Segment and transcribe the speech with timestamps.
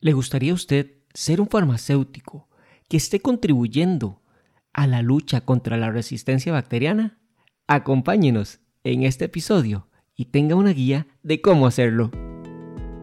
[0.00, 2.48] ¿Le gustaría a usted ser un farmacéutico
[2.88, 4.22] que esté contribuyendo
[4.72, 7.18] a la lucha contra la resistencia bacteriana?
[7.66, 12.12] Acompáñenos en este episodio y tenga una guía de cómo hacerlo.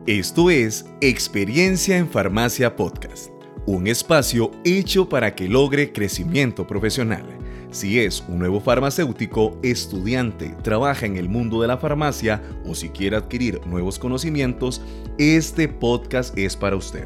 [0.08, 3.30] Esto es Experiencia en Farmacia Podcast,
[3.66, 7.26] un espacio hecho para que logre crecimiento profesional.
[7.72, 12.90] Si es un nuevo farmacéutico, estudiante, trabaja en el mundo de la farmacia o si
[12.90, 14.82] quiere adquirir nuevos conocimientos,
[15.18, 17.06] este podcast es para usted.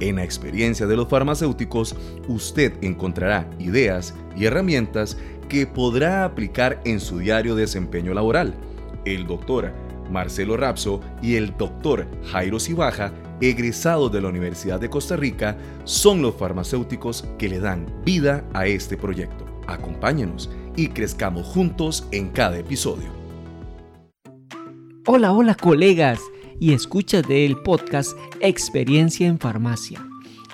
[0.00, 1.96] En la experiencia de los farmacéuticos,
[2.28, 5.16] usted encontrará ideas y herramientas
[5.48, 8.54] que podrá aplicar en su diario desempeño laboral.
[9.04, 9.72] El doctor
[10.10, 16.22] Marcelo Rapso y el doctor Jairo Cibaja, egresados de la Universidad de Costa Rica, son
[16.22, 19.53] los farmacéuticos que le dan vida a este proyecto.
[19.66, 23.08] Acompáñenos y crezcamos juntos en cada episodio.
[25.06, 26.20] Hola, hola colegas
[26.60, 30.00] y escuchas del podcast Experiencia en Farmacia.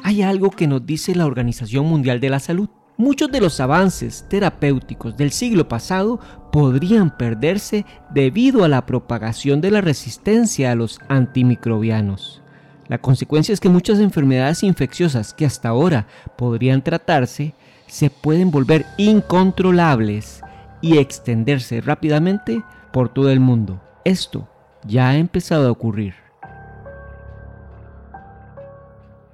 [0.02, 2.68] Hay algo que nos dice la Organización Mundial de la Salud.
[2.96, 6.20] Muchos de los avances terapéuticos del siglo pasado
[6.52, 12.42] podrían perderse debido a la propagación de la resistencia a los antimicrobianos.
[12.88, 17.54] La consecuencia es que muchas enfermedades infecciosas que hasta ahora podrían tratarse
[17.91, 20.43] se pueden volver incontrolables
[20.80, 23.82] y extenderse rápidamente por todo el mundo.
[24.05, 24.49] Esto
[24.87, 26.15] ya ha empezado a ocurrir.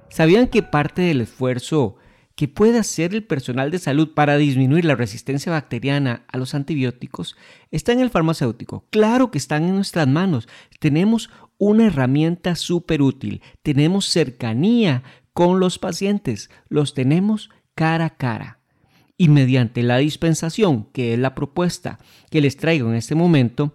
[0.09, 1.97] ¿Sabían que parte del esfuerzo
[2.35, 7.35] que puede hacer el personal de salud para disminuir la resistencia bacteriana a los antibióticos
[7.71, 8.85] está en el farmacéutico?
[8.89, 10.47] Claro que están en nuestras manos.
[10.79, 13.41] Tenemos una herramienta súper útil.
[13.61, 16.49] Tenemos cercanía con los pacientes.
[16.69, 18.59] Los tenemos cara a cara.
[19.17, 21.99] Y mediante la dispensación, que es la propuesta
[22.31, 23.73] que les traigo en este momento,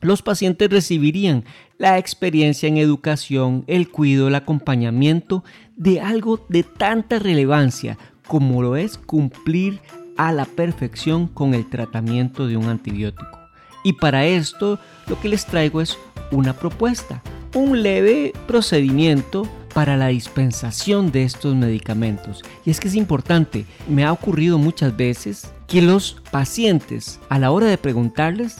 [0.00, 1.44] los pacientes recibirían
[1.78, 5.44] la experiencia en educación, el cuidado, el acompañamiento
[5.76, 9.80] de algo de tanta relevancia como lo es cumplir
[10.16, 13.38] a la perfección con el tratamiento de un antibiótico.
[13.84, 15.96] Y para esto lo que les traigo es
[16.32, 17.22] una propuesta,
[17.54, 19.48] un leve procedimiento
[19.78, 22.42] para la dispensación de estos medicamentos.
[22.64, 27.52] Y es que es importante, me ha ocurrido muchas veces que los pacientes a la
[27.52, 28.56] hora de preguntarles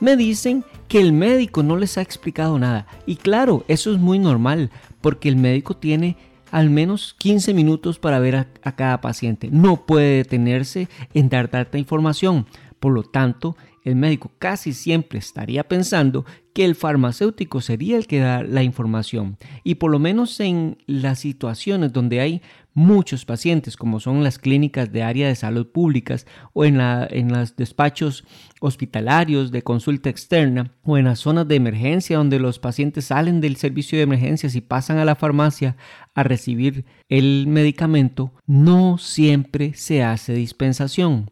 [0.00, 2.86] me dicen que el médico no les ha explicado nada.
[3.04, 4.70] Y claro, eso es muy normal,
[5.02, 6.16] porque el médico tiene
[6.50, 9.50] al menos 15 minutos para ver a, cada paciente.
[9.52, 12.46] No puede detenerse en dar tanta información.
[12.80, 18.20] Por lo tanto, el médico casi siempre estaría pensando que el farmacéutico sería el que
[18.20, 19.38] da la información.
[19.64, 22.42] Y por lo menos en las situaciones donde hay
[22.74, 27.32] muchos pacientes, como son las clínicas de área de salud públicas o en, la, en
[27.32, 28.24] los despachos
[28.60, 33.56] hospitalarios de consulta externa o en las zonas de emergencia donde los pacientes salen del
[33.56, 35.76] servicio de emergencias y pasan a la farmacia
[36.14, 41.30] a recibir el medicamento, no siempre se hace dispensación.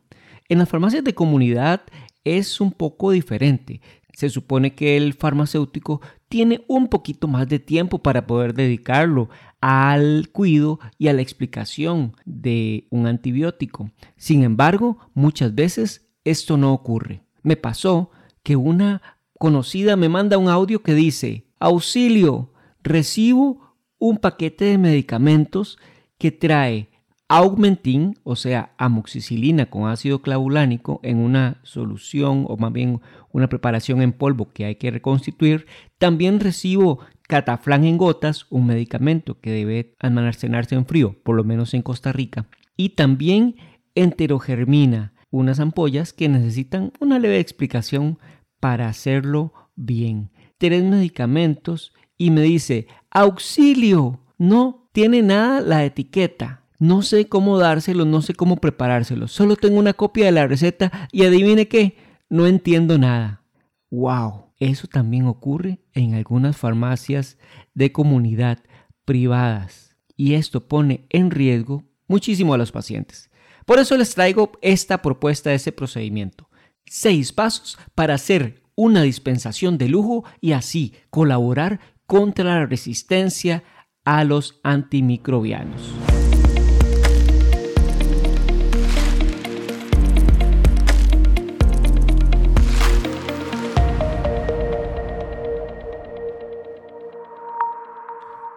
[0.49, 1.83] En las farmacias de comunidad
[2.25, 3.81] es un poco diferente.
[4.13, 10.29] Se supone que el farmacéutico tiene un poquito más de tiempo para poder dedicarlo al
[10.33, 13.91] cuidado y a la explicación de un antibiótico.
[14.17, 17.23] Sin embargo, muchas veces esto no ocurre.
[17.43, 18.11] Me pasó
[18.43, 19.03] que una
[19.39, 25.79] conocida me manda un audio que dice, auxilio, recibo un paquete de medicamentos
[26.19, 26.90] que trae
[27.33, 34.03] Augmentin, o sea, amoxicilina con ácido clavulánico en una solución o más bien una preparación
[34.03, 35.67] en polvo que hay que reconstituir.
[35.99, 36.99] También recibo
[37.29, 42.11] cataflán en gotas, un medicamento que debe almacenarse en frío, por lo menos en Costa
[42.11, 42.49] Rica.
[42.77, 43.55] Y también
[43.95, 48.19] enterogermina, unas ampollas que necesitan una leve explicación
[48.59, 50.33] para hacerlo bien.
[50.59, 58.07] Tres medicamentos y me dice, auxilio, no tiene nada la etiqueta no sé cómo dárselo,
[58.07, 59.29] no sé cómo preparárselo.
[59.29, 61.97] Solo tengo una copia de la receta y adivine qué,
[62.31, 63.45] no entiendo nada.
[63.91, 64.47] ¡Wow!
[64.57, 67.37] Eso también ocurre en algunas farmacias
[67.75, 68.61] de comunidad
[69.05, 69.95] privadas.
[70.17, 73.31] Y esto pone en riesgo muchísimo a los pacientes.
[73.67, 76.49] Por eso les traigo esta propuesta de ese procedimiento.
[76.87, 83.65] Seis pasos para hacer una dispensación de lujo y así colaborar contra la resistencia
[84.05, 86.20] a los antimicrobianos.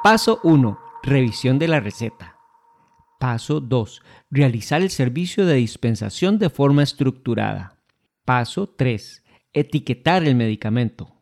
[0.04, 0.78] Paso 1.
[1.02, 2.36] Revisión de la receta.
[3.22, 4.02] Paso 2.
[4.30, 7.80] Realizar el servicio de dispensación de forma estructurada.
[8.26, 9.24] Paso 3.
[9.54, 11.22] Etiquetar el medicamento.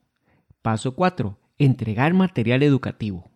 [0.63, 1.37] Paso 4.
[1.59, 3.29] Entregar material educativo.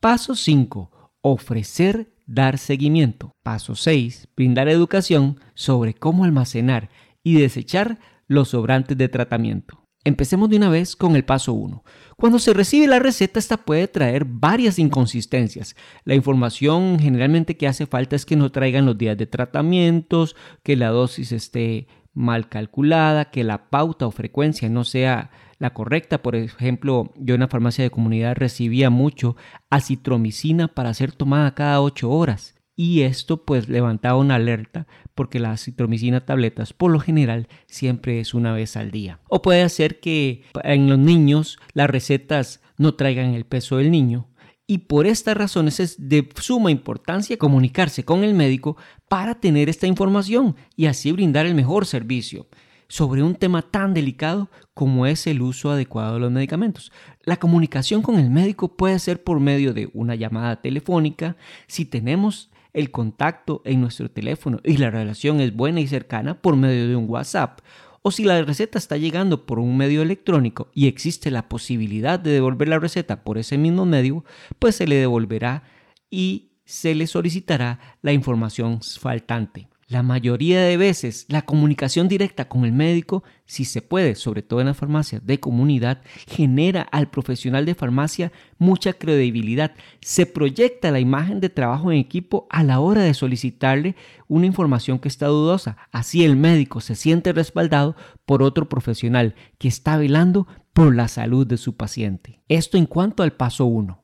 [0.00, 1.12] Paso 5.
[1.20, 3.30] Ofrecer dar seguimiento.
[3.44, 4.30] Paso 6.
[4.34, 6.90] Brindar educación sobre cómo almacenar
[7.22, 9.81] y desechar los sobrantes de tratamiento.
[10.04, 11.84] Empecemos de una vez con el paso 1.
[12.16, 15.76] Cuando se recibe la receta, esta puede traer varias inconsistencias.
[16.04, 20.34] La información generalmente que hace falta es que no traigan los días de tratamientos,
[20.64, 26.20] que la dosis esté mal calculada, que la pauta o frecuencia no sea la correcta.
[26.20, 29.36] Por ejemplo, yo en la farmacia de comunidad recibía mucho
[29.70, 35.56] acitromicina para ser tomada cada 8 horas y esto pues levantaba una alerta porque la
[35.56, 39.20] citromicina tabletas por lo general siempre es una vez al día.
[39.28, 44.28] O puede hacer que en los niños las recetas no traigan el peso del niño
[44.66, 48.76] y por estas razones es de suma importancia comunicarse con el médico
[49.08, 52.48] para tener esta información y así brindar el mejor servicio
[52.88, 56.92] sobre un tema tan delicado como es el uso adecuado de los medicamentos.
[57.24, 61.36] La comunicación con el médico puede ser por medio de una llamada telefónica
[61.66, 66.56] si tenemos el contacto en nuestro teléfono y la relación es buena y cercana por
[66.56, 67.60] medio de un WhatsApp.
[68.02, 72.32] O si la receta está llegando por un medio electrónico y existe la posibilidad de
[72.32, 74.24] devolver la receta por ese mismo medio,
[74.58, 75.62] pues se le devolverá
[76.10, 79.68] y se le solicitará la información faltante.
[79.92, 84.62] La mayoría de veces la comunicación directa con el médico, si se puede, sobre todo
[84.62, 89.74] en las farmacias de comunidad, genera al profesional de farmacia mucha credibilidad.
[90.00, 93.94] Se proyecta la imagen de trabajo en equipo a la hora de solicitarle
[94.28, 95.76] una información que está dudosa.
[95.90, 97.94] Así el médico se siente respaldado
[98.24, 102.40] por otro profesional que está velando por la salud de su paciente.
[102.48, 104.02] Esto en cuanto al paso 1.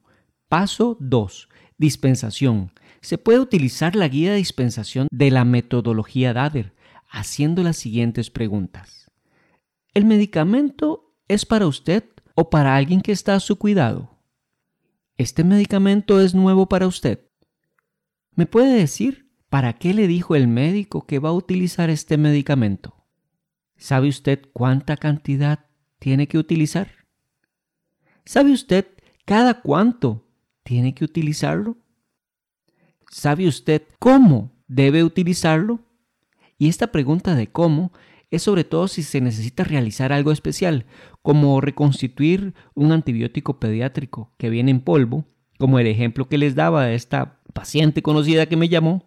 [0.50, 1.48] Paso 2.
[1.78, 2.72] Dispensación
[3.08, 6.74] se puede utilizar la guía de dispensación de la metodología DADER
[7.08, 9.10] haciendo las siguientes preguntas.
[9.94, 14.18] ¿El medicamento es para usted o para alguien que está a su cuidado?
[15.16, 17.20] ¿Este medicamento es nuevo para usted?
[18.34, 23.06] ¿Me puede decir para qué le dijo el médico que va a utilizar este medicamento?
[23.78, 25.64] ¿Sabe usted cuánta cantidad
[25.98, 26.90] tiene que utilizar?
[28.26, 28.86] ¿Sabe usted
[29.24, 30.28] cada cuánto
[30.62, 31.78] tiene que utilizarlo?
[33.10, 35.80] ¿Sabe usted cómo debe utilizarlo?
[36.58, 37.92] Y esta pregunta de cómo
[38.30, 40.84] es sobre todo si se necesita realizar algo especial,
[41.22, 45.24] como reconstituir un antibiótico pediátrico que viene en polvo,
[45.58, 49.06] como el ejemplo que les daba de esta paciente conocida que me llamó,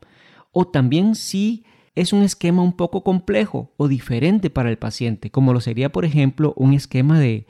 [0.52, 1.64] o también si
[1.94, 6.06] es un esquema un poco complejo o diferente para el paciente, como lo sería por
[6.06, 7.46] ejemplo un esquema de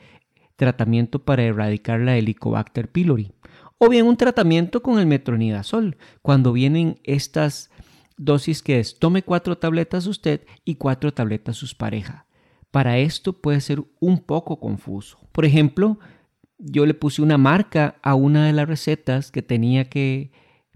[0.56, 3.32] tratamiento para erradicar la Helicobacter pylori
[3.84, 7.68] o bien un tratamiento con el metronidazol, cuando vienen estas
[8.16, 12.26] dosis que es tome cuatro tabletas usted y cuatro tabletas su pareja.
[12.70, 15.18] Para esto puede ser un poco confuso.
[15.32, 15.98] Por ejemplo,
[16.58, 20.30] yo le puse una marca a una de las recetas que tenía que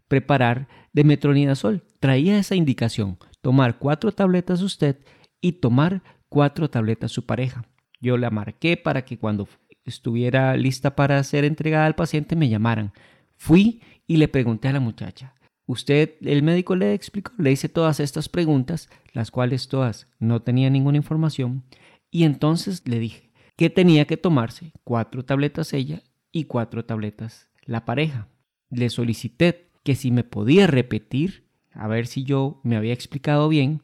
[0.08, 1.84] preparar de metronidazol.
[2.00, 4.98] Traía esa indicación, tomar cuatro tabletas usted
[5.40, 7.66] y tomar cuatro tabletas su pareja.
[8.00, 9.46] Yo la marqué para que cuando
[9.86, 12.92] estuviera lista para ser entregada al paciente, me llamaran.
[13.36, 15.34] Fui y le pregunté a la muchacha.
[15.66, 20.74] Usted, el médico le explicó, le hice todas estas preguntas, las cuales todas no tenían
[20.74, 21.64] ninguna información,
[22.10, 27.84] y entonces le dije que tenía que tomarse cuatro tabletas ella y cuatro tabletas la
[27.84, 28.28] pareja.
[28.70, 33.82] Le solicité que si me podía repetir, a ver si yo me había explicado bien,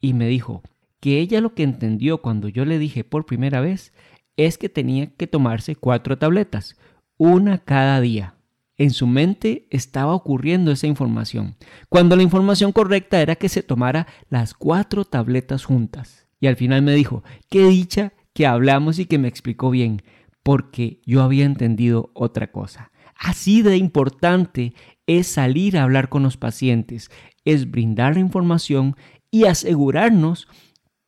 [0.00, 0.62] y me dijo
[1.00, 3.92] que ella lo que entendió cuando yo le dije por primera vez
[4.36, 6.76] es que tenía que tomarse cuatro tabletas,
[7.16, 8.34] una cada día.
[8.78, 11.56] En su mente estaba ocurriendo esa información,
[11.88, 16.26] cuando la información correcta era que se tomara las cuatro tabletas juntas.
[16.40, 20.02] Y al final me dijo, qué dicha que hablamos y que me explicó bien,
[20.42, 22.92] porque yo había entendido otra cosa.
[23.18, 24.74] Así de importante
[25.06, 27.10] es salir a hablar con los pacientes,
[27.46, 28.94] es brindar la información
[29.30, 30.48] y asegurarnos,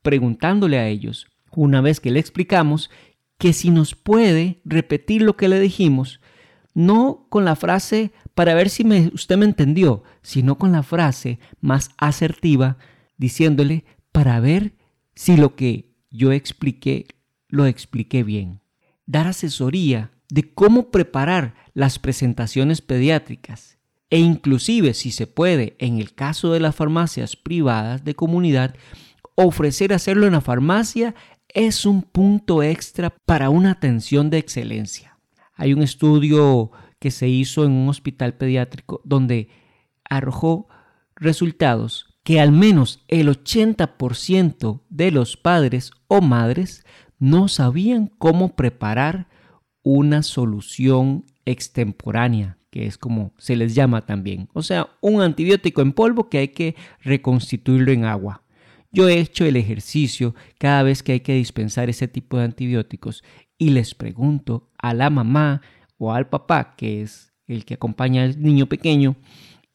[0.00, 2.90] preguntándole a ellos, una vez que le explicamos,
[3.38, 6.20] que si nos puede repetir lo que le dijimos,
[6.74, 11.90] no con la frase para ver si usted me entendió, sino con la frase más
[11.96, 12.78] asertiva,
[13.16, 14.74] diciéndole para ver
[15.14, 17.06] si lo que yo expliqué
[17.48, 18.60] lo expliqué bien.
[19.06, 23.78] Dar asesoría de cómo preparar las presentaciones pediátricas
[24.10, 28.74] e inclusive, si se puede, en el caso de las farmacias privadas de comunidad,
[29.34, 31.14] ofrecer hacerlo en la farmacia
[31.48, 35.18] es un punto extra para una atención de excelencia.
[35.54, 39.48] Hay un estudio que se hizo en un hospital pediátrico donde
[40.04, 40.68] arrojó
[41.16, 46.84] resultados que al menos el 80% de los padres o madres
[47.18, 49.28] no sabían cómo preparar
[49.82, 54.48] una solución extemporánea, que es como se les llama también.
[54.52, 58.42] O sea, un antibiótico en polvo que hay que reconstituirlo en agua.
[58.90, 63.22] Yo he hecho el ejercicio cada vez que hay que dispensar ese tipo de antibióticos
[63.58, 65.60] y les pregunto a la mamá
[65.98, 69.16] o al papá, que es el que acompaña al niño pequeño,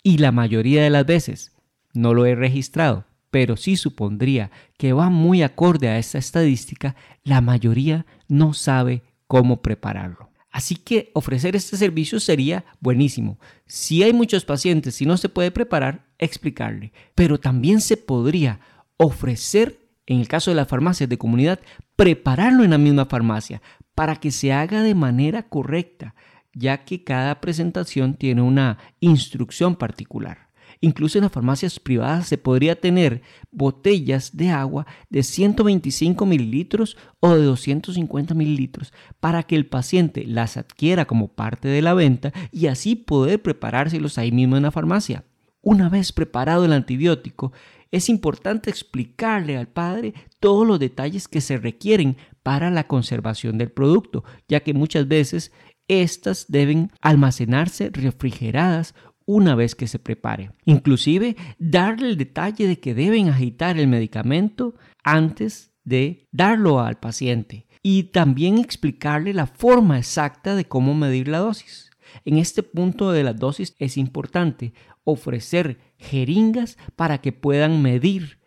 [0.02, 1.52] y la mayoría de las veces
[1.94, 7.42] no lo he registrado, pero sí supondría que va muy acorde a esta estadística, la
[7.42, 10.30] mayoría no sabe cómo prepararlo.
[10.52, 13.40] Así que ofrecer este servicio sería buenísimo.
[13.66, 16.94] Si hay muchos pacientes y no se puede preparar, explicarle.
[17.16, 18.60] Pero también se podría
[18.98, 21.60] ofrecer, en el caso de las farmacias de comunidad,
[21.96, 23.62] prepararlo en la misma farmacia
[23.96, 26.16] para que se haga de manera correcta,
[26.54, 30.50] ya que cada presentación tiene una instrucción particular.
[30.82, 33.22] Incluso en las farmacias privadas se podría tener
[33.52, 40.58] botellas de agua de 125 mililitros o de 250 mililitros para que el paciente las
[40.58, 45.24] adquiera como parte de la venta y así poder preparárselos ahí mismo en la farmacia.
[45.62, 47.54] Una vez preparado el antibiótico,
[47.94, 53.72] es importante explicarle al padre todos los detalles que se requieren para la conservación del
[53.72, 55.52] producto, ya que muchas veces
[55.88, 58.96] estas deben almacenarse refrigeradas
[59.26, 60.50] una vez que se prepare.
[60.66, 64.74] Inclusive darle el detalle de que deben agitar el medicamento
[65.04, 71.38] antes de darlo al paciente y también explicarle la forma exacta de cómo medir la
[71.38, 71.92] dosis.
[72.26, 78.40] En este punto de la dosis es importante ofrecer jeringas para que puedan medir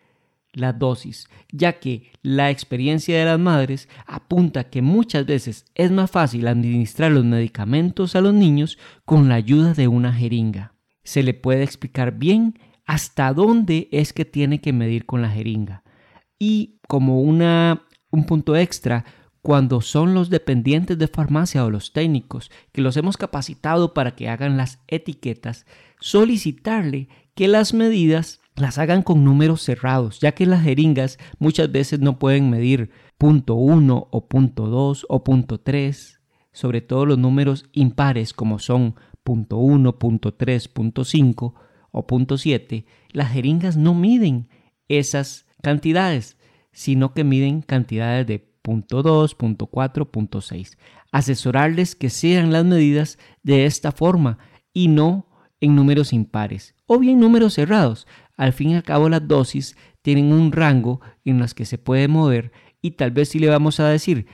[0.53, 6.09] la dosis, ya que la experiencia de las madres apunta que muchas veces es más
[6.09, 10.73] fácil administrar los medicamentos a los niños con la ayuda de una jeringa.
[11.03, 15.83] Se le puede explicar bien hasta dónde es que tiene que medir con la jeringa.
[16.39, 19.05] Y como una, un punto extra,
[19.41, 24.29] cuando son los dependientes de farmacia o los técnicos que los hemos capacitado para que
[24.29, 25.65] hagan las etiquetas,
[25.99, 31.99] solicitarle que las medidas las hagan con números cerrados, ya que las jeringas muchas veces
[31.99, 36.19] no pueden medir punto .1 o punto .2 o punto .3,
[36.51, 41.53] sobre todo los números impares como son punto .1, punto .3, punto .5
[41.91, 44.49] o punto .7, las jeringas no miden
[44.87, 46.37] esas cantidades,
[46.71, 50.77] sino que miden cantidades de punto .2, punto .4, punto .6.
[51.13, 54.39] Asesorarles que sean las medidas de esta forma
[54.73, 55.29] y no
[55.61, 58.07] en números impares o bien números cerrados.
[58.35, 62.09] Al fin y al cabo las dosis tienen un rango en las que se puede
[62.09, 64.27] mover y tal vez si le vamos a decir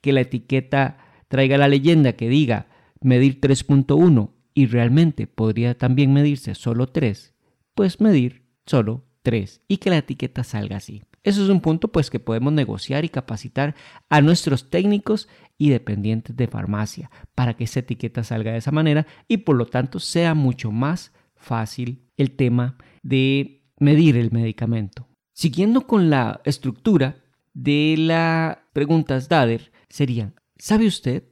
[0.00, 2.68] que la etiqueta traiga la leyenda que diga
[3.00, 7.34] medir 3.1 y realmente podría también medirse solo 3,
[7.74, 11.02] pues medir solo 3 y que la etiqueta salga así.
[11.24, 13.74] Eso es un punto pues que podemos negociar y capacitar
[14.10, 15.26] a nuestros técnicos
[15.56, 19.66] y dependientes de farmacia para que esa etiqueta salga de esa manera y por lo
[19.66, 25.08] tanto sea mucho más fácil el tema de medir el medicamento.
[25.32, 27.16] Siguiendo con la estructura
[27.54, 31.24] de las preguntas DADER serían, ¿sabe usted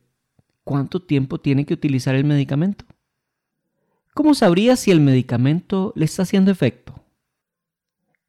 [0.64, 2.86] cuánto tiempo tiene que utilizar el medicamento?
[4.14, 7.04] ¿Cómo sabría si el medicamento le está haciendo efecto?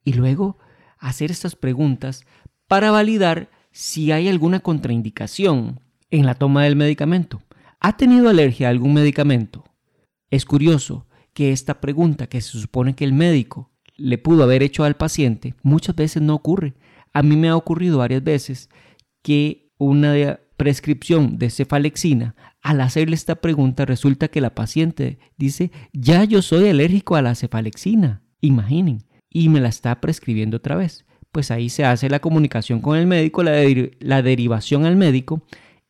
[0.04, 0.58] Y luego
[1.04, 2.24] hacer estas preguntas
[2.66, 5.80] para validar si hay alguna contraindicación
[6.10, 7.42] en la toma del medicamento.
[7.78, 9.64] ¿Ha tenido alergia a algún medicamento?
[10.30, 14.84] Es curioso que esta pregunta que se supone que el médico le pudo haber hecho
[14.84, 16.74] al paciente muchas veces no ocurre.
[17.12, 18.70] A mí me ha ocurrido varias veces
[19.22, 26.24] que una prescripción de cefalexina, al hacerle esta pregunta resulta que la paciente dice, ya
[26.24, 29.04] yo soy alérgico a la cefalexina, imaginen,
[29.34, 31.04] y me la está prescribiendo otra vez.
[31.32, 33.52] Pues ahí se hace la comunicación con el médico, la,
[33.98, 35.42] la derivación al médico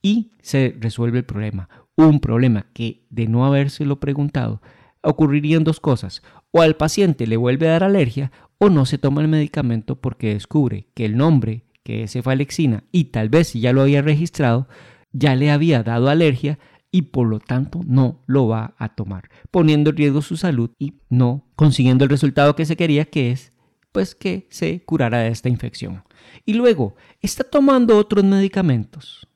[0.03, 1.69] y se resuelve el problema.
[1.95, 4.61] Un problema que de no habérselo preguntado
[5.03, 6.23] ocurrirían dos cosas.
[6.51, 10.33] O al paciente le vuelve a dar alergia o no se toma el medicamento porque
[10.33, 14.69] descubre que el nombre, que es cefalexina, y tal vez si ya lo había registrado,
[15.13, 16.59] ya le había dado alergia
[16.95, 20.95] y por lo tanto no lo va a tomar, poniendo en riesgo su salud y
[21.09, 23.53] no consiguiendo el resultado que se quería, que es
[23.93, 26.05] pues que se curara de esta infección.
[26.45, 29.29] Y luego, está tomando otros medicamentos.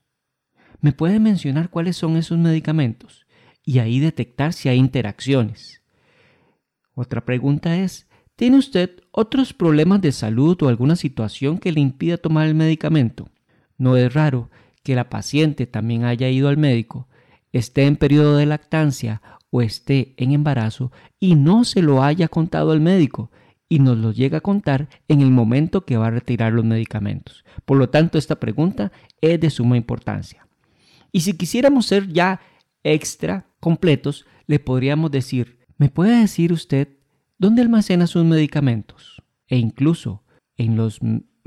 [0.81, 3.25] ¿Me puede mencionar cuáles son esos medicamentos?
[3.69, 5.83] y ahí detectar si hay interacciones.
[6.95, 12.17] Otra pregunta es, ¿tiene usted otros problemas de salud o alguna situación que le impida
[12.17, 13.29] tomar el medicamento?
[13.77, 14.49] No es raro
[14.81, 17.08] que la paciente también haya ido al médico,
[17.51, 22.71] esté en periodo de lactancia o esté en embarazo y no se lo haya contado
[22.71, 23.31] al médico
[23.67, 27.45] y nos lo llega a contar en el momento que va a retirar los medicamentos.
[27.65, 28.91] Por lo tanto, esta pregunta
[29.21, 30.47] es de suma importancia.
[31.11, 32.41] Y si quisiéramos ser ya
[32.83, 36.89] extra completos, le podríamos decir, ¿me puede decir usted
[37.37, 39.21] dónde almacena sus medicamentos?
[39.47, 40.23] E incluso
[40.57, 40.99] en los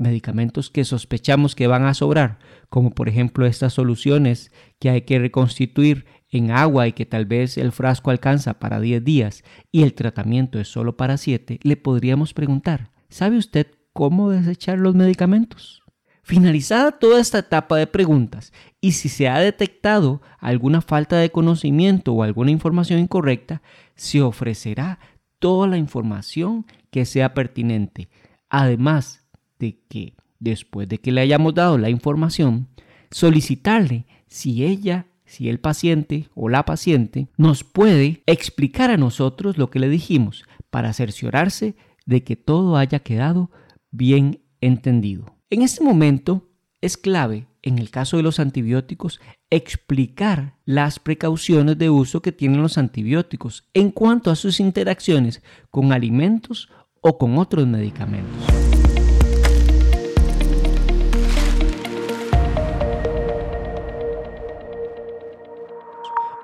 [0.03, 2.37] medicamentos que sospechamos que van a sobrar,
[2.69, 7.57] como por ejemplo estas soluciones que hay que reconstituir en agua y que tal vez
[7.57, 12.33] el frasco alcanza para 10 días y el tratamiento es solo para 7, le podríamos
[12.33, 15.83] preguntar, ¿sabe usted cómo desechar los medicamentos?
[16.23, 22.13] Finalizada toda esta etapa de preguntas y si se ha detectado alguna falta de conocimiento
[22.13, 23.61] o alguna información incorrecta,
[23.95, 24.99] se ofrecerá
[25.39, 28.07] toda la información que sea pertinente.
[28.49, 29.22] Además
[29.63, 32.67] de que, después de que le hayamos dado la información,
[33.11, 39.69] solicitarle si ella, si el paciente o la paciente nos puede explicar a nosotros lo
[39.69, 43.51] que le dijimos para cerciorarse de que todo haya quedado
[43.89, 45.37] bien entendido.
[45.49, 46.49] En este momento
[46.81, 52.61] es clave, en el caso de los antibióticos, explicar las precauciones de uso que tienen
[52.61, 56.67] los antibióticos en cuanto a sus interacciones con alimentos
[56.99, 58.92] o con otros medicamentos.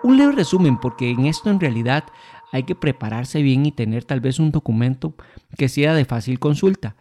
[0.10, 2.04] Un leve resumen, porque en esto en realidad
[2.52, 5.14] hay que prepararse bien y tener tal vez un documento
[5.56, 6.96] que sea de fácil consulta.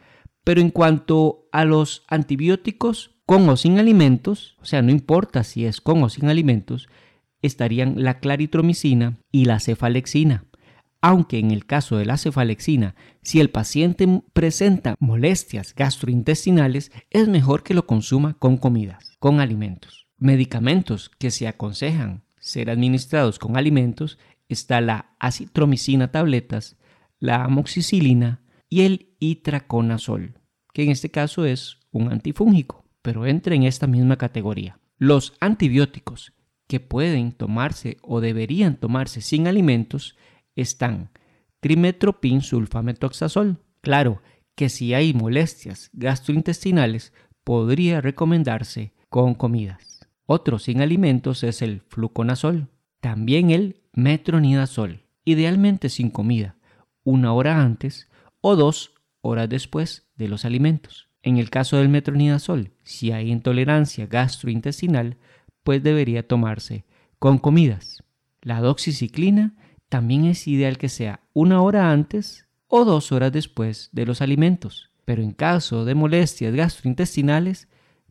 [0.44, 5.64] Pero en cuanto a los antibióticos con o sin alimentos, o sea, no importa si
[5.64, 6.90] es con o sin alimentos,
[7.40, 10.44] estarían la claritromicina y la cefalexina.
[11.00, 17.62] Aunque en el caso de la cefalexina, si el paciente presenta molestias gastrointestinales, es mejor
[17.62, 20.08] que lo consuma con comidas, con alimentos.
[20.18, 26.76] Medicamentos que se aconsejan ser administrados con alimentos está la acitromicina tabletas,
[27.18, 30.38] la amoxicilina y el itraconazol
[30.78, 34.78] que en este caso es un antifúngico, pero entra en esta misma categoría.
[34.96, 36.34] Los antibióticos
[36.68, 40.16] que pueden tomarse o deberían tomarse sin alimentos
[40.54, 41.10] están
[41.58, 43.58] trimetropin sulfametoxazol.
[43.80, 44.22] Claro
[44.54, 49.87] que si hay molestias gastrointestinales podría recomendarse con comidas.
[50.30, 52.68] Otro sin alimentos es el fluconazol,
[53.00, 56.58] también el metronidazol, idealmente sin comida,
[57.02, 58.10] una hora antes
[58.42, 61.08] o dos horas después de los alimentos.
[61.22, 65.16] En el caso del metronidazol, si hay intolerancia gastrointestinal,
[65.62, 66.84] pues debería tomarse
[67.18, 68.04] con comidas.
[68.42, 69.56] La doxiciclina
[69.88, 74.90] también es ideal que sea una hora antes o dos horas después de los alimentos,
[75.06, 77.66] pero en caso de molestias gastrointestinales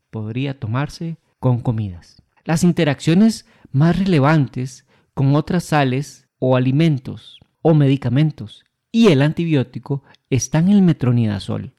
[0.09, 2.21] podría tomarse con comidas.
[2.45, 10.69] Las interacciones más relevantes con otras sales o alimentos o medicamentos y el antibiótico están
[10.69, 11.73] en el metronidazol.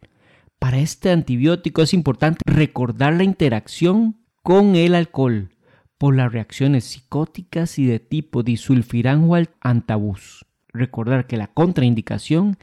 [0.59, 5.51] Para este antibiótico es importante recordar la interacción con el alcohol
[5.99, 10.47] por las reacciones psicóticas y de tipo disulfirán o antabús.
[10.69, 12.57] Recordar que la contraindicación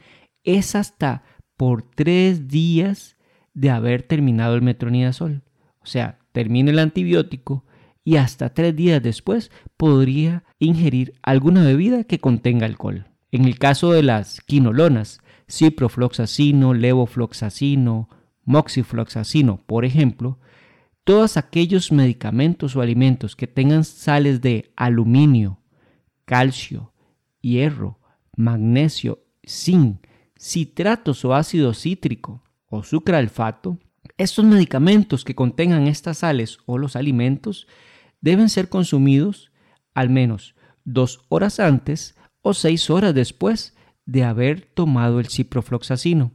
[0.44, 1.22] es hasta
[1.56, 3.16] por tres días
[3.54, 5.42] de haber terminado el metronidazol.
[5.86, 7.64] O sea, termina el antibiótico
[8.02, 13.06] y hasta tres días después podría ingerir alguna bebida que contenga alcohol.
[13.30, 18.08] En el caso de las quinolonas, ciprofloxacino, levofloxacino,
[18.44, 20.40] moxifloxacino, por ejemplo,
[21.04, 25.60] todos aquellos medicamentos o alimentos que tengan sales de aluminio,
[26.24, 26.92] calcio,
[27.40, 28.00] hierro,
[28.36, 30.04] magnesio, zinc,
[30.36, 33.78] citratos o ácido cítrico o sucralfato,
[34.18, 37.66] estos medicamentos que contengan estas sales o los alimentos
[38.20, 39.52] deben ser consumidos
[39.94, 43.76] al menos dos horas antes o seis horas después
[44.06, 46.32] de haber tomado el ciprofloxacino.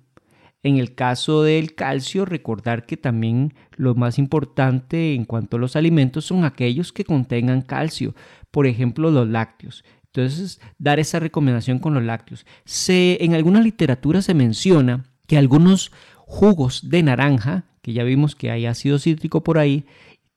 [0.63, 5.75] En el caso del calcio, recordar que también lo más importante en cuanto a los
[5.75, 8.13] alimentos son aquellos que contengan calcio,
[8.51, 9.83] por ejemplo los lácteos.
[10.05, 12.45] Entonces, dar esa recomendación con los lácteos.
[12.87, 15.91] En alguna literatura se menciona que algunos
[16.27, 19.85] jugos de naranja, que ya vimos que hay ácido cítrico por ahí,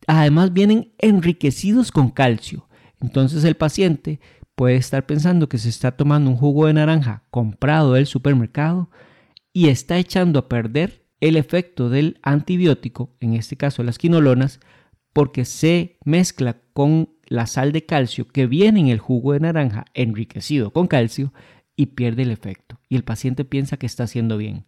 [0.06, 2.68] además vienen enriquecidos con calcio.
[3.00, 4.20] Entonces el paciente
[4.54, 8.90] puede estar pensando que se está tomando un jugo de naranja comprado del supermercado
[9.52, 14.60] y está echando a perder el efecto del antibiótico, en este caso las quinolonas,
[15.12, 19.86] porque se mezcla con la sal de calcio que viene en el jugo de naranja
[19.94, 21.32] enriquecido con calcio
[21.76, 22.80] y pierde el efecto.
[22.88, 24.66] Y el paciente piensa que está haciendo bien.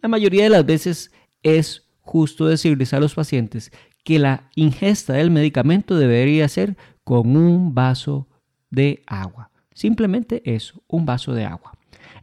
[0.00, 1.12] La mayoría de las veces
[1.42, 3.70] es justo decirles a los pacientes
[4.02, 8.28] que la ingesta del medicamento debería ser con un vaso
[8.70, 9.50] de agua.
[9.74, 11.72] Simplemente eso, un vaso de agua.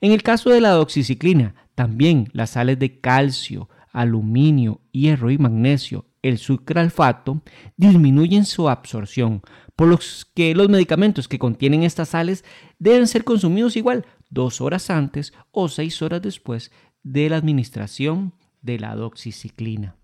[0.01, 6.05] En el caso de la doxiciclina, también las sales de calcio, aluminio, hierro y magnesio
[6.23, 7.43] el sucralfato,
[7.77, 9.43] disminuyen su absorción,
[9.75, 9.99] por lo
[10.33, 12.43] que los medicamentos que contienen estas sales
[12.79, 16.71] deben ser consumidos igual dos horas antes o seis horas después
[17.03, 18.33] de la administración
[18.65, 19.95] de la doxiciclina.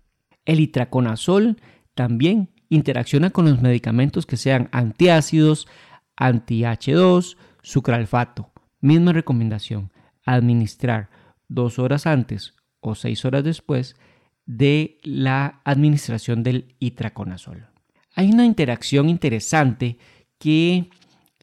[0.44, 1.60] El itraconazol
[1.94, 5.68] también interacciona con los medicamentos que sean antiácidos,
[6.16, 8.50] anti-H2, sucralfato.
[8.80, 9.92] Misma recomendación,
[10.24, 11.10] administrar
[11.48, 13.96] dos horas antes o seis horas después
[14.46, 17.66] de la administración del itraconazol.
[18.14, 19.98] Hay una interacción interesante
[20.38, 20.90] que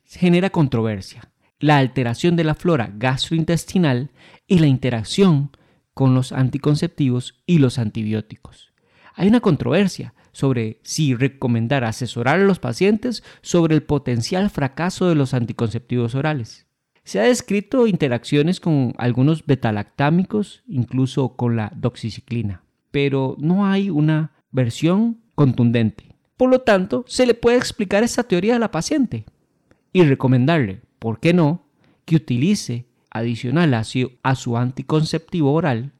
[0.05, 4.11] genera controversia, la alteración de la flora gastrointestinal
[4.47, 5.51] y la interacción
[5.99, 8.71] con los anticonceptivos y los antibióticos.
[9.15, 15.15] Hay una controversia sobre si recomendar asesorar a los pacientes sobre el potencial fracaso de
[15.15, 16.67] los anticonceptivos orales.
[17.03, 24.31] Se ha descrito interacciones con algunos betalactámicos, incluso con la doxiciclina, pero no hay una
[24.51, 26.15] versión contundente.
[26.37, 29.25] Por lo tanto, se le puede explicar esta teoría a la paciente
[29.91, 31.65] y recomendarle, ¿por qué no?,
[32.05, 33.83] que utilice adicional a
[34.35, 35.91] su, anticonceptivo oral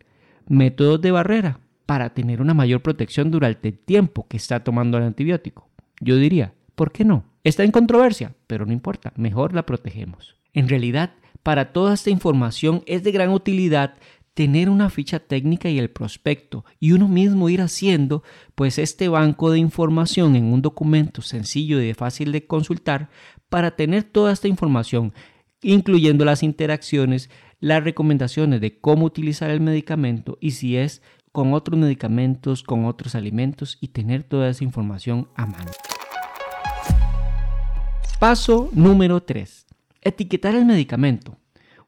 [0.48, 5.04] métodos de barrera para tener una mayor protección durante el tiempo que está tomando el
[5.04, 5.70] antibiótico.
[6.00, 7.26] Yo diría, ¿por qué no?
[7.44, 10.36] Está en controversia, pero no importa, mejor la protegemos.
[10.54, 13.96] En realidad, para toda esta información es de gran utilidad
[14.34, 18.24] tener una ficha técnica y el prospecto y uno mismo ir haciendo
[18.56, 23.10] pues este banco de información en un documento sencillo y de fácil de consultar
[23.50, 25.14] para tener toda esta información
[25.62, 31.78] incluyendo las interacciones, las recomendaciones de cómo utilizar el medicamento y si es con otros
[31.78, 35.72] medicamentos, con otros alimentos y tener toda esa información a mano.
[38.20, 39.66] Paso número 3.
[40.02, 41.38] Etiquetar el medicamento.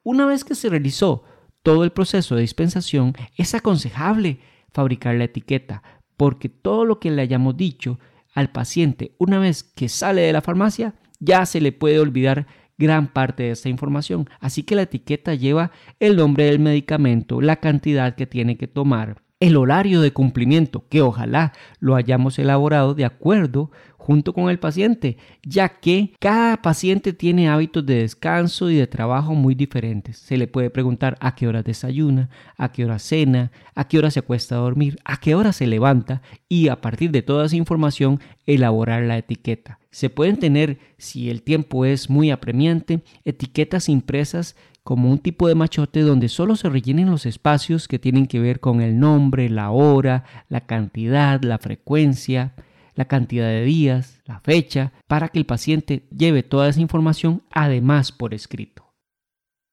[0.04, 1.24] Una vez que se realizó
[1.64, 4.40] todo el proceso de dispensación, es aconsejable
[4.74, 5.84] fabricar la etiqueta,
[6.18, 8.00] porque todo lo que le hayamos dicho
[8.34, 12.48] al paciente una vez que sale de la farmacia, ya se le puede olvidar
[12.82, 14.28] gran parte de esta información.
[14.40, 19.22] Así que la etiqueta lleva el nombre del medicamento, la cantidad que tiene que tomar,
[19.40, 25.18] el horario de cumplimiento, que ojalá lo hayamos elaborado de acuerdo junto con el paciente,
[25.44, 30.18] ya que cada paciente tiene hábitos de descanso y de trabajo muy diferentes.
[30.18, 34.10] Se le puede preguntar a qué hora desayuna, a qué hora cena, a qué hora
[34.10, 37.56] se acuesta a dormir, a qué hora se levanta y a partir de toda esa
[37.56, 39.78] información elaborar la etiqueta.
[39.92, 45.54] Se pueden tener, si el tiempo es muy apremiante, etiquetas impresas como un tipo de
[45.54, 49.70] machote donde solo se rellenen los espacios que tienen que ver con el nombre, la
[49.70, 52.56] hora, la cantidad, la frecuencia,
[52.96, 58.12] la cantidad de días, la fecha, para que el paciente lleve toda esa información además
[58.12, 58.94] por escrito.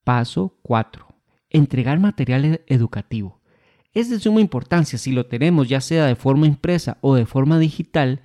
[0.04, 1.06] Paso 4.
[1.50, 3.40] Entregar material educativo.
[3.92, 7.58] Es de suma importancia si lo tenemos ya sea de forma impresa o de forma
[7.58, 8.22] digital,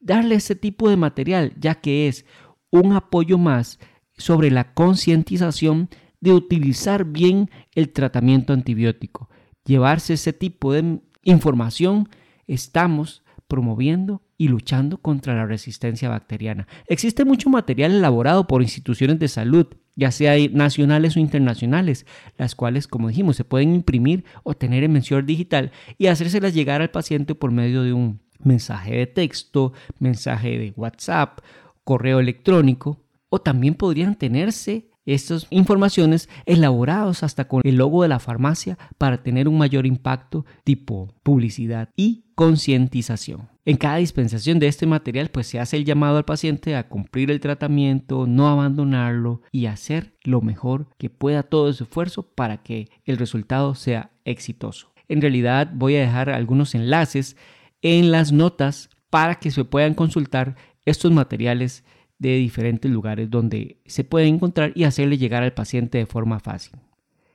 [0.00, 2.26] darle ese tipo de material ya que es
[2.70, 3.78] un apoyo más
[4.16, 5.88] sobre la concientización
[6.20, 9.28] de utilizar bien el tratamiento antibiótico.
[9.64, 12.08] Llevarse ese tipo de información
[12.46, 16.66] estamos promoviendo y luchando contra la resistencia bacteriana.
[16.86, 22.86] Existe mucho material elaborado por instituciones de salud, ya sea nacionales o internacionales, las cuales,
[22.86, 27.34] como dijimos, se pueden imprimir o tener en mención digital y hacérselas llegar al paciente
[27.34, 31.40] por medio de un mensaje de texto, mensaje de WhatsApp,
[31.84, 38.18] correo electrónico, o también podrían tenerse estas informaciones elaboradas hasta con el logo de la
[38.18, 43.48] farmacia para tener un mayor impacto tipo publicidad y concientización.
[43.64, 47.30] En cada dispensación de este material pues se hace el llamado al paciente a cumplir
[47.30, 52.88] el tratamiento, no abandonarlo y hacer lo mejor que pueda todo su esfuerzo para que
[53.04, 54.92] el resultado sea exitoso.
[55.08, 57.36] En realidad voy a dejar algunos enlaces
[57.82, 61.84] en las notas para que se puedan consultar estos materiales
[62.18, 66.78] de diferentes lugares donde se puede encontrar y hacerle llegar al paciente de forma fácil.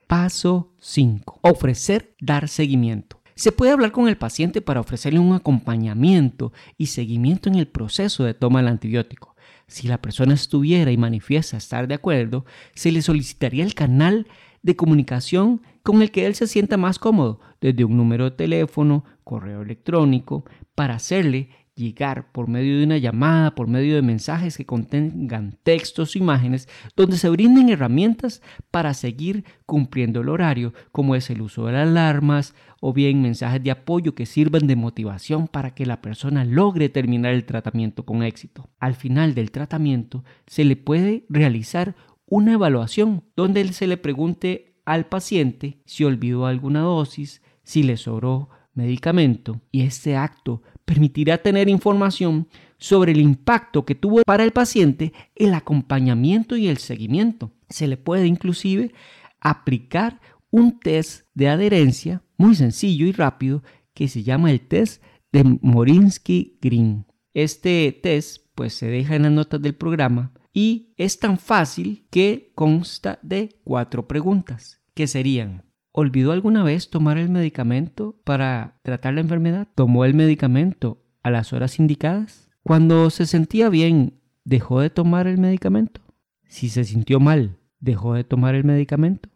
[0.06, 1.40] Paso 5.
[1.42, 3.20] Ofrecer, dar seguimiento.
[3.34, 8.24] Se puede hablar con el paciente para ofrecerle un acompañamiento y seguimiento en el proceso
[8.24, 9.34] de toma del antibiótico.
[9.66, 14.26] Si la persona estuviera y manifiesta estar de acuerdo, se le solicitaría el canal
[14.62, 19.04] de comunicación con el que él se sienta más cómodo, desde un número de teléfono,
[19.24, 24.66] correo electrónico, para hacerle llegar por medio de una llamada, por medio de mensajes que
[24.66, 31.30] contengan textos o imágenes, donde se brinden herramientas para seguir cumpliendo el horario, como es
[31.30, 35.74] el uso de las alarmas o bien mensajes de apoyo que sirvan de motivación para
[35.74, 38.70] que la persona logre terminar el tratamiento con éxito.
[38.78, 41.94] Al final del tratamiento se le puede realizar
[42.26, 48.48] una evaluación donde se le pregunte al paciente si olvidó alguna dosis, si le sobró
[48.74, 55.12] medicamento y este acto permitirá tener información sobre el impacto que tuvo para el paciente
[55.34, 57.52] el acompañamiento y el seguimiento.
[57.68, 58.92] Se le puede inclusive
[59.40, 63.62] aplicar un test de adherencia muy sencillo y rápido
[63.94, 67.06] que se llama el test de Morinsky-Green.
[67.34, 72.52] Este test pues se deja en las notas del programa y es tan fácil que
[72.54, 79.20] consta de cuatro preguntas, que serían ¿Olvidó alguna vez tomar el medicamento para tratar la
[79.20, 79.68] enfermedad?
[79.74, 82.48] ¿Tomó el medicamento a las horas indicadas?
[82.62, 86.00] Cuando se sentía bien, ¿dejó de tomar el medicamento?
[86.48, 89.28] Si se sintió mal, ¿dejó de tomar el medicamento?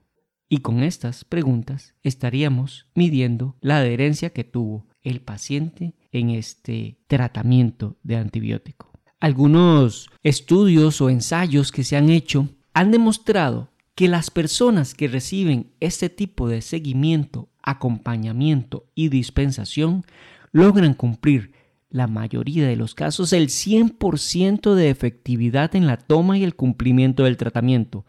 [0.48, 7.98] Y con estas preguntas estaríamos midiendo la adherencia que tuvo el paciente en este tratamiento
[8.02, 8.92] de antibiótico.
[9.20, 15.72] Algunos estudios o ensayos que se han hecho han demostrado que las personas que reciben
[15.80, 20.04] este tipo de seguimiento, acompañamiento y dispensación
[20.52, 21.52] logran cumplir
[21.88, 27.24] la mayoría de los casos el 100% de efectividad en la toma y el cumplimiento
[27.24, 28.04] del tratamiento,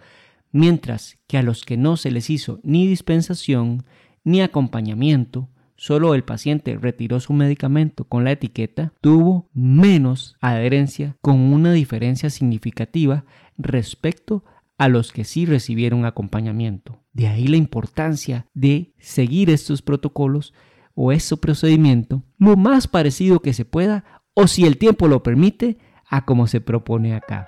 [0.52, 3.86] mientras que a los que no se les hizo ni dispensación
[4.26, 5.48] ni acompañamiento,
[5.78, 12.30] solo el paciente retiró su medicamento con la etiqueta, tuvo menos adherencia con una diferencia
[12.30, 13.24] significativa
[13.58, 14.57] respecto a
[14.88, 17.04] los que sí recibieron acompañamiento.
[17.14, 20.54] De ahí la importancia de seguir estos protocolos
[20.94, 24.04] o este procedimiento lo más parecido que se pueda
[24.36, 27.46] o si el tiempo lo permite a como se propone acá.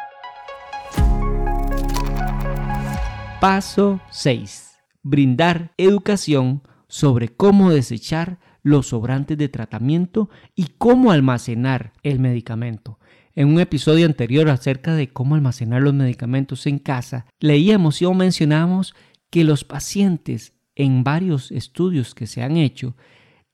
[3.39, 4.79] Paso 6.
[5.01, 12.98] Brindar educación sobre cómo desechar los sobrantes de tratamiento y cómo almacenar el medicamento.
[13.39, 18.95] En un episodio anterior acerca de cómo almacenar los medicamentos en casa, leíamos y mencionamos
[19.29, 22.97] que los pacientes en varios estudios que se han hecho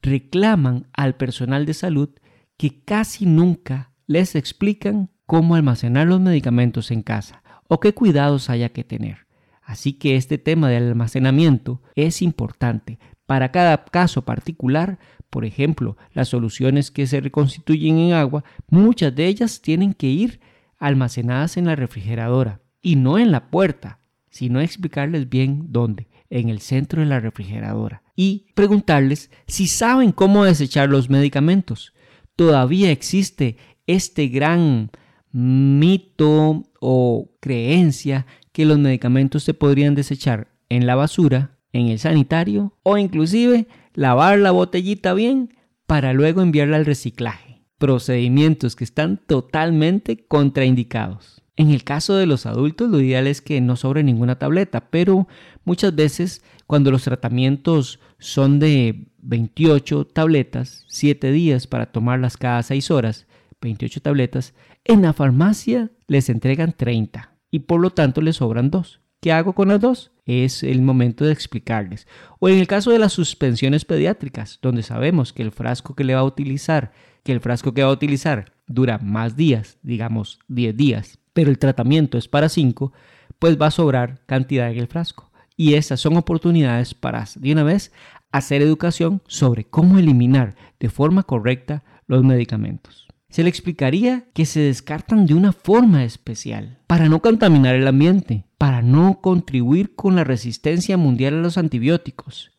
[0.02, 2.10] reclaman al personal de salud
[2.58, 8.70] que casi nunca les explican cómo almacenar los medicamentos en casa o qué cuidados haya
[8.70, 9.28] que tener.
[9.62, 15.00] Así que este tema del almacenamiento es importante para cada caso particular
[15.36, 20.40] por ejemplo, las soluciones que se reconstituyen en agua, muchas de ellas tienen que ir
[20.78, 26.62] almacenadas en la refrigeradora y no en la puerta, sino explicarles bien dónde, en el
[26.62, 31.94] centro de la refrigeradora y preguntarles si saben cómo desechar los medicamentos.
[32.38, 33.58] Todavía existe
[33.88, 34.90] este gran
[35.34, 42.74] mito o creencia que los medicamentos se podrían desechar en la basura, en el sanitario
[42.84, 45.54] o inclusive lavar la botellita bien
[45.86, 47.64] para luego enviarla al reciclaje.
[47.78, 51.44] Procedimientos que están totalmente contraindicados.
[51.58, 55.28] En el caso de los adultos lo ideal es que no sobre ninguna tableta, pero
[55.66, 62.90] muchas veces cuando los tratamientos son de 28 tabletas, 7 días para tomarlas cada 6
[62.92, 63.28] horas,
[63.60, 64.54] 28 tabletas,
[64.86, 69.02] en la farmacia les entregan 30 y por lo tanto les sobran 2.
[69.20, 70.12] ¿Qué hago con las dos?
[70.26, 72.08] Es el momento de explicarles.
[72.40, 76.16] O en el caso de las suspensiones pediátricas, donde sabemos que el frasco que le
[76.16, 76.92] va a utilizar,
[77.24, 81.60] que el frasco que va a utilizar dura más días, digamos 10 días, pero el
[81.60, 82.92] tratamiento es para 5,
[83.40, 85.32] pues va a sobrar cantidad en el frasco.
[85.56, 87.92] Y estas son oportunidades para, de una vez,
[88.32, 94.62] hacer educación sobre cómo eliminar de forma correcta los medicamentos se le explicaría que se
[94.62, 100.24] descartan de una forma especial para no contaminar el ambiente, para no contribuir con la
[100.24, 102.52] resistencia mundial a los antibióticos,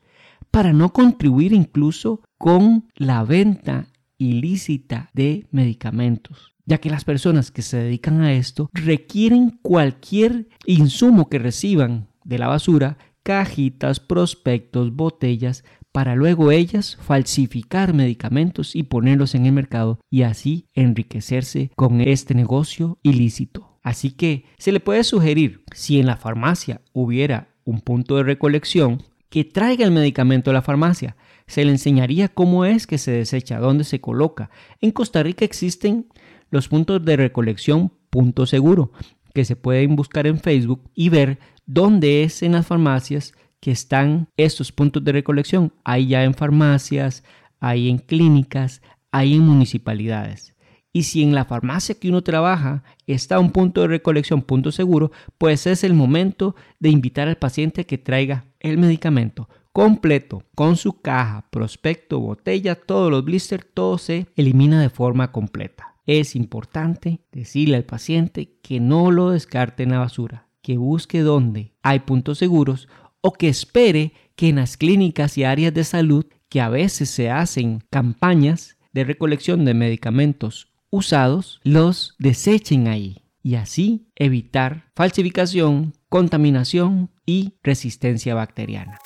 [0.51, 7.63] para no contribuir incluso con la venta ilícita de medicamentos, ya que las personas que
[7.63, 15.65] se dedican a esto requieren cualquier insumo que reciban de la basura, cajitas, prospectos, botellas,
[15.97, 22.35] para luego ellas falsificar medicamentos y ponerlos en el mercado y así enriquecerse con este
[22.35, 23.79] negocio ilícito.
[23.83, 29.05] Así que se le puede sugerir, si en la farmacia hubiera un punto de recolección,
[29.31, 31.17] que traiga el medicamento a la farmacia.
[31.47, 34.51] Se le enseñaría cómo es que se desecha, dónde se coloca.
[34.83, 36.09] En Costa Rica existen
[36.51, 38.93] los puntos de recolección Punto Seguro,
[39.33, 44.29] que se pueden buscar en Facebook y ver dónde es en las farmacias que están
[44.37, 45.73] estos puntos de recolección.
[45.85, 47.25] Hay ya en farmacias,
[47.61, 50.55] hay en clínicas, hay en municipalidades.
[50.93, 55.13] Y si en la farmacia que uno trabaja está un punto de recolección, punto seguro,
[55.37, 61.03] pues es el momento de invitar al paciente que traiga el medicamento completo, con su
[61.03, 65.97] caja, prospecto, botella, todos los blisters, todo se elimina de forma completa.
[66.07, 71.75] Es importante decirle al paciente que no lo descarte en la basura, que busque donde
[71.83, 72.89] hay puntos seguros
[73.27, 77.29] o que espere que en las clínicas y áreas de salud que a veces se
[77.29, 87.11] hacen campañas de recolección de medicamentos usados los desechen ahí y así evitar falsificación, contaminación
[87.27, 89.01] y resistencia bacteriana.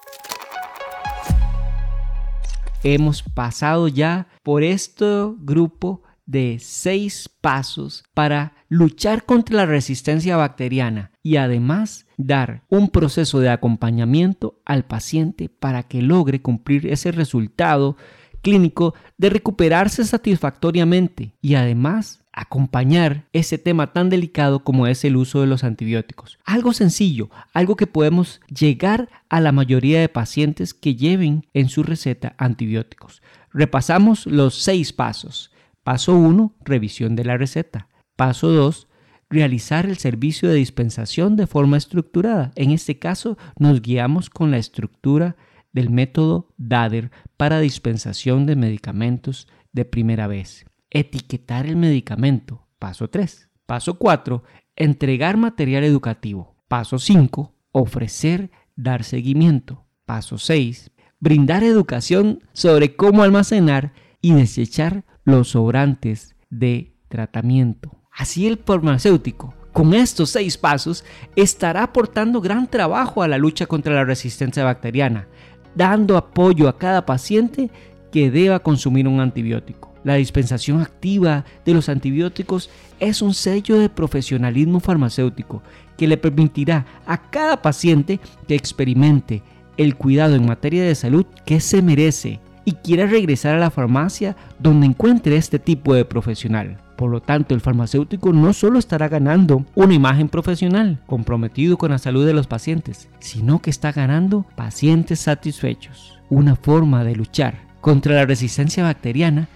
[2.83, 5.07] Hemos pasado ya por este
[5.39, 13.41] grupo de seis pasos para luchar contra la resistencia bacteriana y además dar un proceso
[13.41, 17.97] de acompañamiento al paciente para que logre cumplir ese resultado
[18.43, 25.41] clínico de recuperarse satisfactoriamente y además acompañar ese tema tan delicado como es el uso
[25.41, 26.39] de los antibióticos.
[26.45, 31.83] Algo sencillo, algo que podemos llegar a la mayoría de pacientes que lleven en su
[31.83, 33.21] receta antibióticos.
[33.53, 35.51] Repasamos los seis pasos.
[35.91, 37.89] Paso 1, revisión de la receta.
[38.15, 38.87] Paso 2,
[39.29, 42.53] realizar el servicio de dispensación de forma estructurada.
[42.55, 45.35] En este caso nos guiamos con la estructura
[45.73, 50.65] del método DADER para dispensación de medicamentos de primera vez.
[50.91, 52.69] Etiquetar el medicamento.
[52.79, 53.49] Paso 3.
[53.67, 54.45] Paso 4.
[54.77, 56.55] Entregar material educativo.
[56.69, 57.53] Paso 5.
[57.73, 59.87] Ofrecer, dar seguimiento.
[60.07, 60.93] Paso 6.
[61.19, 67.97] Brindar educación sobre cómo almacenar y desechar los sobrantes de tratamiento.
[68.13, 71.05] Así el farmacéutico, con estos seis pasos,
[71.37, 75.29] estará aportando gran trabajo a la lucha contra la resistencia bacteriana,
[75.75, 77.71] dando apoyo a cada paciente
[78.11, 79.95] que deba consumir un antibiótico.
[80.03, 85.63] La dispensación activa de los antibióticos es un sello de profesionalismo farmacéutico
[85.97, 89.43] que le permitirá a cada paciente que experimente
[89.77, 92.41] el cuidado en materia de salud que se merece
[92.71, 96.79] y quiera regresar a la farmacia donde encuentre este tipo de profesional.
[96.97, 101.99] Por lo tanto, el farmacéutico no solo estará ganando una imagen profesional comprometido con la
[101.99, 106.21] salud de los pacientes, sino que está ganando pacientes satisfechos.
[106.29, 109.49] Una forma de luchar contra la resistencia bacteriana